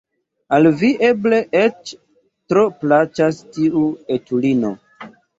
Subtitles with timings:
[0.57, 1.91] Al vi eble eĉ
[2.53, 3.83] tro plaĉas tiu
[4.17, 4.73] etulino!